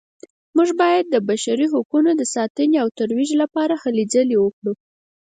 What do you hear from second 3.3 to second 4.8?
لپاره هلې ځلې وکړو